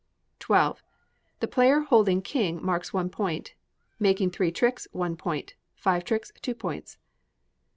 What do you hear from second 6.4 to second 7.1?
two points.